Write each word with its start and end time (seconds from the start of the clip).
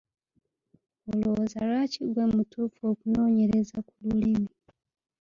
Olowooza 1.09 1.59
lwaki 1.69 1.99
ggwe 2.07 2.23
mutuufu 2.33 2.81
okunoonyereza 2.91 3.77
ku 3.87 3.93
lulimi? 4.03 4.49